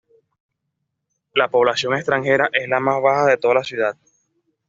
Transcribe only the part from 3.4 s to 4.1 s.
la ciudad.